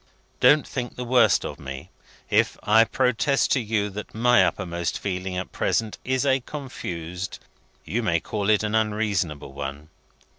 Don't 0.39 0.67
think 0.67 0.95
the 0.95 1.05
worse 1.05 1.37
of 1.45 1.59
me 1.59 1.91
if 2.27 2.57
I 2.63 2.85
protest 2.85 3.51
to 3.51 3.59
you 3.59 3.91
that 3.91 4.15
my 4.15 4.43
uppermost 4.43 4.97
feeling 4.97 5.37
at 5.37 5.51
present 5.51 5.99
is 6.03 6.25
a 6.25 6.39
confused, 6.39 7.37
you 7.85 8.01
may 8.01 8.19
call 8.19 8.49
it 8.49 8.63
an 8.63 8.73
unreasonable, 8.73 9.53
one. 9.53 9.89